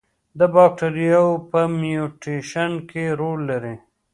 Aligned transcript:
د 0.39 0.41
باکتریاوو 0.55 1.33
په 1.49 1.59
میوټیشن 1.79 2.71
کې 2.89 3.03
رول 3.19 3.39
لري. 3.49 3.75